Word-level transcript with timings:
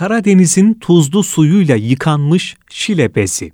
Karadeniz'in 0.00 0.74
tuzlu 0.74 1.22
suyuyla 1.22 1.76
yıkanmış 1.76 2.56
şile 2.70 3.14
bezi. 3.14 3.52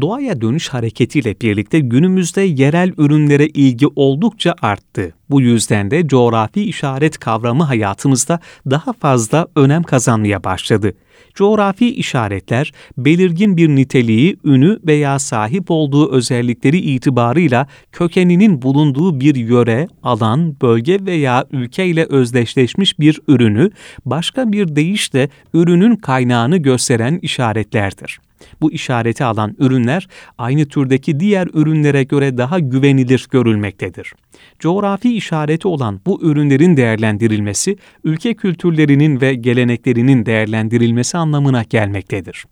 Doğaya 0.00 0.40
dönüş 0.40 0.68
hareketiyle 0.68 1.40
birlikte 1.40 1.80
günümüzde 1.80 2.40
yerel 2.40 2.92
ürünlere 2.98 3.46
ilgi 3.46 3.86
oldukça 3.96 4.54
arttı. 4.62 5.14
Bu 5.30 5.40
yüzden 5.40 5.90
de 5.90 6.08
coğrafi 6.08 6.62
işaret 6.62 7.18
kavramı 7.18 7.64
hayatımızda 7.64 8.40
daha 8.70 8.92
fazla 8.92 9.46
önem 9.56 9.82
kazanmaya 9.82 10.44
başladı. 10.44 10.92
Coğrafi 11.34 11.94
işaretler 11.94 12.72
belirgin 12.98 13.56
bir 13.56 13.68
niteliği, 13.68 14.36
ünü 14.44 14.78
veya 14.86 15.18
sahip 15.18 15.70
olduğu 15.70 16.12
özellikleri 16.12 16.78
itibarıyla 16.78 17.66
kökeninin 17.92 18.62
bulunduğu 18.62 19.20
bir 19.20 19.34
yöre, 19.34 19.88
alan, 20.02 20.56
bölge 20.62 20.98
veya 21.06 21.44
ülke 21.52 21.86
ile 21.86 22.04
özdeşleşmiş 22.04 22.98
bir 22.98 23.20
ürünü, 23.28 23.70
başka 24.04 24.52
bir 24.52 24.76
deyişle 24.76 25.28
ürünün 25.54 25.96
kaynağını 25.96 26.56
gösteren 26.56 27.18
işaretlerdir. 27.22 28.20
Bu 28.60 28.72
işareti 28.72 29.24
alan 29.24 29.56
ürünler 29.58 30.08
aynı 30.38 30.68
türdeki 30.68 31.20
diğer 31.20 31.48
ürünlere 31.54 32.02
göre 32.02 32.38
daha 32.38 32.58
güvenilir 32.58 33.26
görülmektedir. 33.30 34.12
Coğrafi 34.58 35.16
işareti 35.16 35.68
olan 35.68 36.00
bu 36.06 36.22
ürünlerin 36.22 36.76
değerlendirilmesi, 36.76 37.76
ülke 38.04 38.34
kültürlerinin 38.34 39.20
ve 39.20 39.34
geleneklerinin 39.34 40.26
değerlendirilmesi 40.26 41.18
anlamına 41.18 41.62
gelmektedir. 41.62 42.44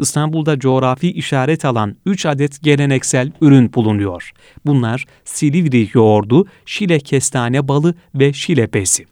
İstanbul'da 0.00 0.58
coğrafi 0.58 1.12
işaret 1.12 1.64
alan 1.64 1.96
3 2.06 2.26
adet 2.26 2.62
geleneksel 2.62 3.32
ürün 3.40 3.72
bulunuyor. 3.72 4.32
Bunlar 4.66 5.04
Silivri 5.24 5.88
yoğurdu, 5.94 6.46
Şile 6.66 6.98
kestane 6.98 7.68
balı 7.68 7.94
ve 8.14 8.32
Şile 8.32 8.72
bezi. 8.72 9.11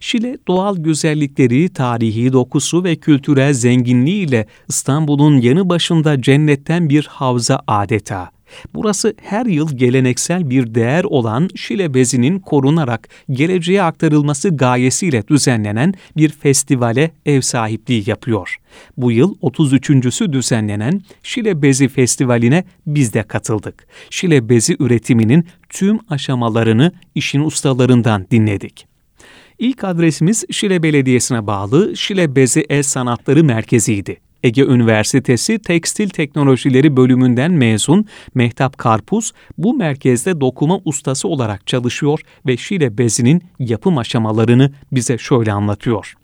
Şile 0.00 0.36
doğal 0.48 0.76
güzellikleri, 0.76 1.68
tarihi 1.68 2.32
dokusu 2.32 2.84
ve 2.84 2.96
kültürel 2.96 3.52
zenginliğiyle 3.52 4.46
İstanbul'un 4.68 5.40
yanı 5.40 5.68
başında 5.68 6.22
cennetten 6.22 6.88
bir 6.88 7.06
havza 7.06 7.62
adeta. 7.66 8.30
Burası 8.74 9.14
her 9.22 9.46
yıl 9.46 9.76
geleneksel 9.76 10.50
bir 10.50 10.74
değer 10.74 11.04
olan 11.04 11.48
Şile 11.56 11.94
bezinin 11.94 12.38
korunarak 12.38 13.08
geleceğe 13.30 13.82
aktarılması 13.82 14.56
gayesiyle 14.56 15.28
düzenlenen 15.28 15.94
bir 16.16 16.28
festivale 16.28 17.10
ev 17.26 17.40
sahipliği 17.40 18.10
yapıyor. 18.10 18.56
Bu 18.96 19.12
yıl 19.12 19.34
33.sü 19.38 20.32
düzenlenen 20.32 21.02
Şile 21.22 21.62
Bezi 21.62 21.88
Festivali'ne 21.88 22.64
biz 22.86 23.14
de 23.14 23.22
katıldık. 23.22 23.86
Şile 24.10 24.48
bezi 24.48 24.76
üretiminin 24.78 25.46
tüm 25.68 25.98
aşamalarını 26.08 26.92
işin 27.14 27.40
ustalarından 27.40 28.26
dinledik. 28.30 28.89
İlk 29.60 29.84
adresimiz 29.84 30.44
Şile 30.50 30.82
Belediyesi'ne 30.82 31.46
bağlı 31.46 31.96
Şile 31.96 32.36
Bezi 32.36 32.66
El 32.70 32.82
Sanatları 32.82 33.44
Merkezi'ydi. 33.44 34.20
Ege 34.42 34.62
Üniversitesi 34.62 35.58
Tekstil 35.58 36.08
Teknolojileri 36.08 36.96
bölümünden 36.96 37.52
mezun 37.52 38.06
Mehtap 38.34 38.78
Karpuz 38.78 39.32
bu 39.58 39.74
merkezde 39.74 40.40
dokuma 40.40 40.80
ustası 40.84 41.28
olarak 41.28 41.66
çalışıyor 41.66 42.20
ve 42.46 42.56
Şile 42.56 42.98
bezinin 42.98 43.42
yapım 43.58 43.98
aşamalarını 43.98 44.72
bize 44.92 45.18
şöyle 45.18 45.52
anlatıyor. 45.52 46.14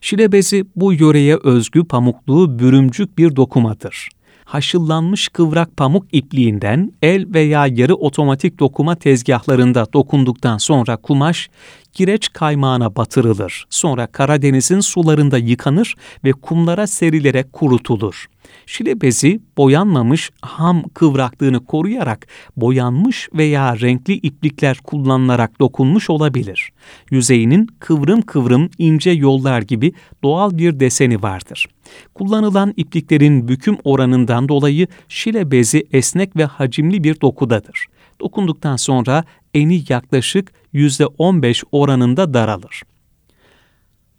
Şile 0.00 0.32
bezi 0.32 0.64
bu 0.76 0.92
yöreye 0.92 1.36
özgü 1.36 1.84
pamuklu 1.84 2.58
bürümcük 2.58 3.18
bir 3.18 3.36
dokumadır 3.36 4.08
haşıllanmış 4.46 5.28
kıvrak 5.28 5.76
pamuk 5.76 6.06
ipliğinden 6.12 6.92
el 7.02 7.34
veya 7.34 7.66
yarı 7.66 7.94
otomatik 7.94 8.58
dokuma 8.58 8.94
tezgahlarında 8.94 9.86
dokunduktan 9.92 10.58
sonra 10.58 10.96
kumaş 10.96 11.50
kireç 11.96 12.32
kaymağına 12.32 12.96
batırılır. 12.96 13.66
Sonra 13.70 14.06
Karadeniz'in 14.06 14.80
sularında 14.80 15.38
yıkanır 15.38 15.94
ve 16.24 16.32
kumlara 16.32 16.86
serilerek 16.86 17.52
kurutulur. 17.52 18.26
Şile 18.66 19.00
bezi 19.00 19.40
boyanmamış 19.56 20.30
ham 20.42 20.82
kıvraklığını 20.82 21.64
koruyarak 21.64 22.26
boyanmış 22.56 23.28
veya 23.34 23.80
renkli 23.80 24.14
iplikler 24.14 24.78
kullanılarak 24.84 25.60
dokunmuş 25.60 26.10
olabilir. 26.10 26.70
Yüzeyinin 27.10 27.66
kıvrım 27.80 28.22
kıvrım 28.22 28.70
ince 28.78 29.10
yollar 29.10 29.62
gibi 29.62 29.92
doğal 30.22 30.58
bir 30.58 30.80
deseni 30.80 31.22
vardır. 31.22 31.66
Kullanılan 32.14 32.74
ipliklerin 32.76 33.48
büküm 33.48 33.76
oranından 33.84 34.48
dolayı 34.48 34.86
şile 35.08 35.50
bezi 35.50 35.86
esnek 35.92 36.36
ve 36.36 36.44
hacimli 36.44 37.04
bir 37.04 37.20
dokudadır. 37.20 37.86
Dokunduktan 38.20 38.76
sonra 38.76 39.24
eni 39.54 39.82
yaklaşık 39.88 40.52
%15 40.74 41.64
oranında 41.72 42.34
daralır. 42.34 42.82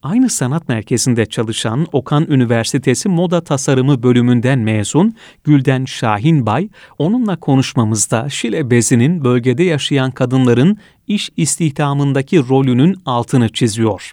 Aynı 0.02 0.30
sanat 0.30 0.70
merkezinde 0.70 1.26
çalışan 1.26 1.88
Okan 1.92 2.26
Üniversitesi 2.30 3.10
Moda 3.10 3.42
Tasarımı 3.42 4.04
bölümünden 4.04 4.60
mezun 4.60 5.16
Gülden 5.44 5.86
Şahinbay, 5.86 6.70
onunla 6.98 7.36
konuşmamızda 7.36 8.30
Şile 8.30 8.72
bezinin 8.72 9.24
bölgede 9.24 9.64
yaşayan 9.64 10.12
kadınların 10.12 10.78
iş 11.08 11.30
istihdamındaki 11.38 12.50
rolünün 12.50 12.96
altını 13.06 13.50
çiziyor. 13.50 14.12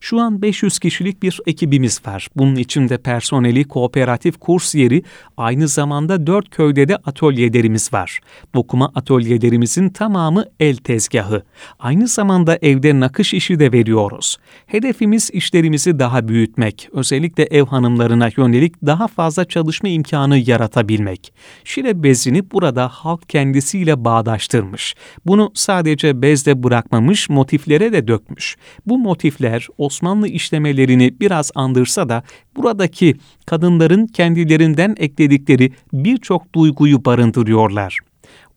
Şu 0.00 0.20
an 0.20 0.42
500 0.42 0.78
kişilik 0.78 1.22
bir 1.22 1.40
ekibimiz 1.46 2.00
var. 2.06 2.28
Bunun 2.36 2.56
içinde 2.56 2.98
personeli, 2.98 3.64
kooperatif 3.64 4.40
kurs 4.40 4.74
yeri, 4.74 5.02
aynı 5.36 5.68
zamanda 5.68 6.26
4 6.26 6.50
köyde 6.50 6.88
de 6.88 6.96
atölyelerimiz 6.96 7.92
var. 7.92 8.20
Dokuma 8.54 8.92
atölyelerimizin 8.94 9.88
tamamı 9.88 10.44
el 10.60 10.76
tezgahı. 10.76 11.42
Aynı 11.78 12.08
zamanda 12.08 12.58
evde 12.62 13.00
nakış 13.00 13.34
işi 13.34 13.58
de 13.58 13.72
veriyoruz. 13.72 14.36
Hedefimiz 14.66 15.30
işlerimizi 15.32 15.98
daha 15.98 16.28
büyütmek, 16.28 16.88
özellikle 16.92 17.44
ev 17.44 17.66
hanımlarına 17.66 18.30
yönelik 18.36 18.74
daha 18.86 19.08
fazla 19.08 19.44
çalışma 19.44 19.88
imkanı 19.88 20.38
yaratabilmek. 20.38 21.32
Şile 21.64 22.02
bezini 22.02 22.50
burada 22.50 22.88
halk 22.88 23.28
kendisiyle 23.28 24.04
bağdaştırmış. 24.04 24.94
Bunu 25.26 25.50
sadece 25.54 26.22
bezde 26.22 26.62
bırakmamış, 26.62 27.28
motiflere 27.28 27.92
de 27.92 28.08
dökmüş. 28.08 28.56
Bu 28.86 28.98
motifler 28.98 29.66
Osmanlı 29.86 30.28
işlemelerini 30.28 31.20
biraz 31.20 31.50
andırsa 31.54 32.08
da 32.08 32.22
buradaki 32.56 33.14
kadınların 33.46 34.06
kendilerinden 34.06 34.94
ekledikleri 34.98 35.72
birçok 35.92 36.54
duyguyu 36.54 37.04
barındırıyorlar. 37.04 37.98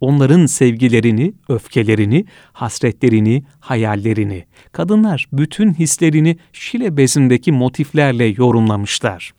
Onların 0.01 0.45
sevgilerini, 0.45 1.33
öfkelerini, 1.49 2.25
hasretlerini, 2.53 3.43
hayallerini, 3.59 4.45
kadınlar 4.71 5.27
bütün 5.33 5.73
hislerini 5.73 6.37
şile 6.53 6.97
bezindeki 6.97 7.51
motiflerle 7.51 8.25
yorumlamışlar. 8.25 9.31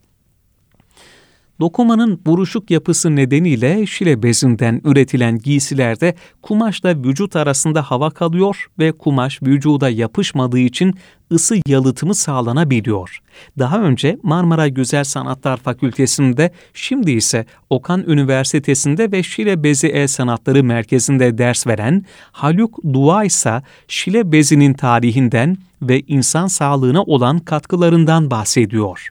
Dokumanın 1.60 2.20
buruşuk 2.26 2.70
yapısı 2.70 3.16
nedeniyle 3.16 3.86
şile 3.86 4.22
bezinden 4.22 4.80
üretilen 4.84 5.38
giysilerde 5.38 6.14
kumaşla 6.42 6.96
vücut 6.96 7.36
arasında 7.36 7.82
hava 7.82 8.10
kalıyor 8.10 8.66
ve 8.78 8.92
kumaş 8.92 9.42
vücuda 9.42 9.90
yapışmadığı 9.90 10.58
için 10.58 10.94
ısı 11.32 11.56
yalıtımı 11.66 12.14
sağlanabiliyor. 12.14 13.18
Daha 13.58 13.80
önce 13.80 14.18
Marmara 14.22 14.68
Güzel 14.68 15.04
Sanatlar 15.04 15.56
Fakültesi'nde, 15.56 16.50
şimdi 16.74 17.10
ise 17.10 17.46
Okan 17.70 18.04
Üniversitesi'nde 18.06 19.12
ve 19.12 19.22
Şile 19.22 19.62
Bezi 19.62 19.88
El 19.88 20.06
Sanatları 20.06 20.64
Merkezi'nde 20.64 21.38
ders 21.38 21.66
veren 21.66 22.04
Haluk 22.32 22.78
Dua 22.92 23.24
ise 23.24 23.62
şile 23.88 24.32
bezinin 24.32 24.74
tarihinden 24.74 25.56
ve 25.82 26.00
insan 26.00 26.46
sağlığına 26.46 27.02
olan 27.02 27.38
katkılarından 27.38 28.30
bahsediyor. 28.30 29.10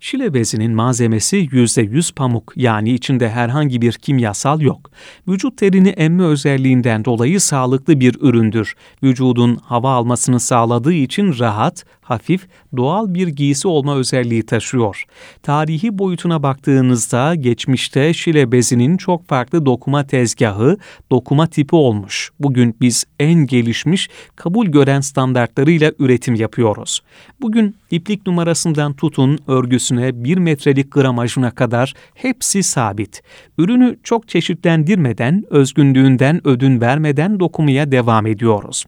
Şile 0.00 0.34
bezinin 0.34 0.72
malzemesi 0.72 1.36
%100 1.36 2.14
pamuk 2.14 2.52
yani 2.56 2.90
içinde 2.90 3.30
herhangi 3.30 3.82
bir 3.82 3.92
kimyasal 3.92 4.60
yok. 4.60 4.90
Vücut 5.28 5.56
terini 5.58 5.88
emme 5.88 6.22
özelliğinden 6.22 7.04
dolayı 7.04 7.40
sağlıklı 7.40 8.00
bir 8.00 8.16
üründür. 8.20 8.74
Vücudun 9.02 9.56
hava 9.56 9.92
almasını 9.92 10.40
sağladığı 10.40 10.92
için 10.92 11.38
rahat, 11.38 11.84
hafif, 12.10 12.46
doğal 12.76 13.14
bir 13.14 13.28
giysi 13.28 13.68
olma 13.68 13.96
özelliği 13.96 14.46
taşıyor. 14.46 15.04
Tarihi 15.42 15.98
boyutuna 15.98 16.42
baktığınızda 16.42 17.34
geçmişte 17.34 18.14
Şile 18.14 18.52
bezinin 18.52 18.96
çok 18.96 19.28
farklı 19.28 19.66
dokuma 19.66 20.06
tezgahı, 20.06 20.76
dokuma 21.10 21.46
tipi 21.46 21.76
olmuş. 21.76 22.30
Bugün 22.40 22.76
biz 22.80 23.04
en 23.20 23.46
gelişmiş, 23.46 24.08
kabul 24.36 24.66
gören 24.66 25.00
standartlarıyla 25.00 25.92
üretim 25.98 26.34
yapıyoruz. 26.34 27.00
Bugün 27.40 27.76
iplik 27.90 28.26
numarasından 28.26 28.92
tutun 28.92 29.38
örgüsüne 29.46 30.24
bir 30.24 30.38
metrelik 30.38 30.92
gramajına 30.92 31.50
kadar 31.50 31.94
hepsi 32.14 32.62
sabit. 32.62 33.22
Ürünü 33.58 33.98
çok 34.02 34.28
çeşitlendirmeden, 34.28 35.44
özgünlüğünden 35.50 36.46
ödün 36.46 36.80
vermeden 36.80 37.40
dokumaya 37.40 37.92
devam 37.92 38.26
ediyoruz. 38.26 38.84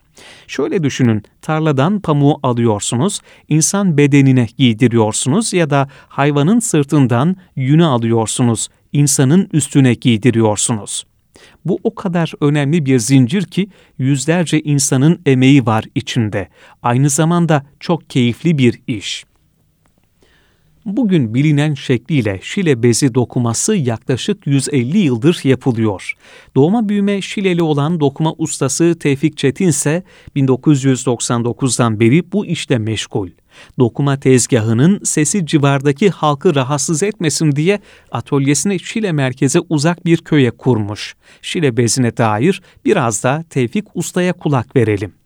Şöyle 0.47 0.83
düşünün, 0.83 1.23
tarladan 1.43 2.01
pamuğu 2.01 2.41
alıyorsunuz, 2.43 3.21
insan 3.49 3.97
bedenine 3.97 4.47
giydiriyorsunuz 4.59 5.53
ya 5.53 5.71
da 5.71 5.89
hayvanın 6.09 6.59
sırtından 6.59 7.37
yünü 7.57 7.85
alıyorsunuz, 7.85 8.69
insanın 8.93 9.49
üstüne 9.53 9.95
giydiriyorsunuz. 9.95 11.05
Bu 11.65 11.79
o 11.85 11.95
kadar 11.95 12.33
önemli 12.41 12.87
bir 12.87 12.99
zincir 12.99 13.43
ki 13.43 13.69
yüzlerce 13.99 14.61
insanın 14.61 15.21
emeği 15.27 15.67
var 15.67 15.85
içinde. 15.95 16.49
Aynı 16.83 17.11
zamanda 17.11 17.67
çok 17.81 18.11
keyifli 18.11 18.59
bir 18.59 18.81
iş. 18.87 19.25
Bugün 20.97 21.35
bilinen 21.35 21.75
şekliyle 21.75 22.41
Şile 22.43 22.83
bezi 22.83 23.15
dokuması 23.15 23.77
yaklaşık 23.77 24.47
150 24.47 24.99
yıldır 24.99 25.41
yapılıyor. 25.45 26.15
Doğma 26.55 26.89
büyüme 26.89 27.23
Şileli 27.23 27.63
olan 27.63 28.01
dokuma 28.01 28.35
ustası 28.39 28.99
Tevfik 28.99 29.37
Çetin 29.37 29.69
ise 29.69 30.03
1999'dan 30.37 32.01
beri 32.01 32.33
bu 32.33 32.47
işte 32.47 32.79
meşgul. 32.79 33.29
Dokuma 33.79 34.21
tezgahının 34.21 35.01
sesi 35.05 35.47
civardaki 35.47 36.11
halkı 36.11 36.55
rahatsız 36.55 37.03
etmesin 37.03 37.53
diye 37.53 37.81
atölyesini 38.11 38.81
Şile 38.81 39.13
merkeze 39.13 39.61
uzak 39.69 40.07
bir 40.07 40.19
köye 40.19 40.51
kurmuş. 40.51 41.15
Şile 41.43 41.77
bezine 41.77 42.17
dair 42.17 42.63
biraz 42.85 43.25
da 43.25 43.45
Tevfik 43.51 43.85
Usta'ya 43.95 44.33
kulak 44.33 44.77
verelim. 44.77 45.20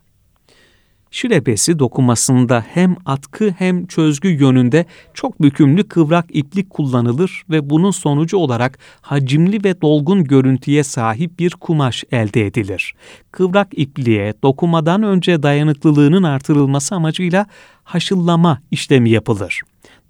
Şirebesi 1.14 1.78
dokumasında 1.78 2.64
hem 2.75 2.96
atkı 3.06 3.55
hem 3.58 3.87
çözgü 3.87 4.28
yönünde 4.28 4.87
çok 5.14 5.43
bükümlü 5.43 5.88
kıvrak 5.88 6.26
iplik 6.28 6.70
kullanılır 6.70 7.43
ve 7.50 7.70
bunun 7.70 7.90
sonucu 7.90 8.37
olarak 8.37 8.78
hacimli 9.00 9.64
ve 9.64 9.81
dolgun 9.81 10.25
görüntüye 10.25 10.84
sahip 10.84 11.38
bir 11.38 11.50
kumaş 11.50 12.05
elde 12.12 12.46
edilir. 12.46 12.94
Kıvrak 13.32 13.69
ipliğe 13.72 14.34
dokumadan 14.43 15.02
önce 15.02 15.43
dayanıklılığının 15.43 16.22
artırılması 16.22 16.94
amacıyla 16.94 17.46
haşıllama 17.84 18.58
işlemi 18.70 19.11
yapılır. 19.11 19.61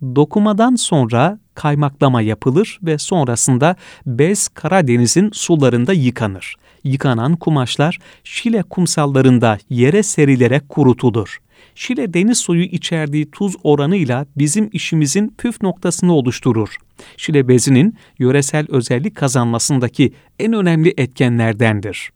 Dokumadan 0.03 0.75
sonra 0.75 1.39
kaymaklama 1.55 2.23
yapılır 2.23 2.79
ve 2.83 2.99
sonrasında 2.99 3.77
bez 4.07 4.49
Karadeniz'in 4.49 5.31
sularında 5.33 5.93
yıkanır 5.93 6.57
yıkanan 6.85 7.37
kumaşlar 7.37 7.99
Şile 8.25 8.63
kumsallarında 8.63 9.59
yere 9.71 10.03
serilerek 10.03 10.69
kurutulur. 10.69 11.39
Şile 11.75 12.15
deniz 12.15 12.39
suyu 12.39 12.65
içerdiği 12.65 13.31
tuz 13.31 13.55
oranıyla 13.63 14.27
bizim 14.37 14.71
işimizin 14.73 15.35
püf 15.39 15.63
noktasını 15.63 16.13
oluşturur. 16.13 16.77
Şile 17.17 17.49
bezinin 17.49 17.97
yöresel 18.19 18.67
özellik 18.69 19.15
kazanmasındaki 19.15 20.13
en 20.39 20.53
önemli 20.53 20.95
etkenlerdendir. 20.97 22.11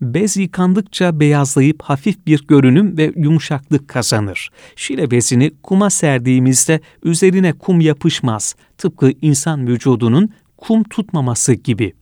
Bez 0.00 0.36
yıkandıkça 0.36 1.20
beyazlayıp 1.20 1.82
hafif 1.82 2.26
bir 2.26 2.46
görünüm 2.46 2.98
ve 2.98 3.12
yumuşaklık 3.16 3.88
kazanır. 3.88 4.50
Şile 4.76 5.10
bezini 5.10 5.52
kuma 5.62 5.90
serdiğimizde 5.90 6.80
üzerine 7.02 7.52
kum 7.52 7.80
yapışmaz. 7.80 8.54
Tıpkı 8.78 9.12
insan 9.22 9.66
vücudunun 9.66 10.30
kum 10.56 10.82
tutmaması 10.82 11.52
gibi. 11.52 11.92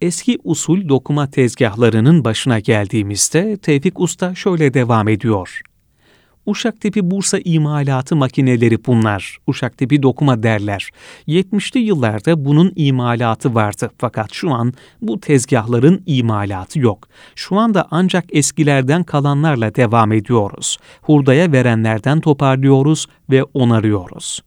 Eski 0.00 0.38
usul 0.44 0.88
dokuma 0.88 1.30
tezgahlarının 1.30 2.24
başına 2.24 2.58
geldiğimizde 2.58 3.56
Tevfik 3.56 4.00
Usta 4.00 4.34
şöyle 4.34 4.74
devam 4.74 5.08
ediyor. 5.08 5.60
Uşak 6.46 6.80
tipi 6.80 7.10
Bursa 7.10 7.38
imalatı 7.44 8.16
makineleri 8.16 8.84
bunlar. 8.86 9.38
Uşak 9.46 9.78
tipi 9.78 10.02
dokuma 10.02 10.42
derler. 10.42 10.90
70'li 11.28 11.80
yıllarda 11.80 12.44
bunun 12.44 12.72
imalatı 12.76 13.54
vardı 13.54 13.90
fakat 13.98 14.32
şu 14.32 14.50
an 14.50 14.72
bu 15.02 15.20
tezgahların 15.20 16.02
imalatı 16.06 16.78
yok. 16.78 17.08
Şu 17.34 17.56
anda 17.56 17.86
ancak 17.90 18.24
eskilerden 18.30 19.04
kalanlarla 19.04 19.74
devam 19.74 20.12
ediyoruz. 20.12 20.78
Hurdaya 21.02 21.52
verenlerden 21.52 22.20
toparlıyoruz 22.20 23.06
ve 23.30 23.44
onarıyoruz. 23.44 24.40